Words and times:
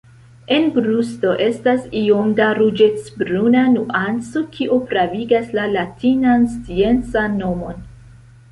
En 0.53 0.63
brusto 0.75 1.33
estas 1.47 1.83
iom 1.99 2.31
da 2.39 2.47
ruĝecbruna 2.59 3.67
nuanco, 3.75 4.43
kio 4.57 4.81
pravigas 4.95 5.55
la 5.61 5.69
latinan 5.77 6.51
sciencan 6.57 7.41
nomon. 7.45 7.89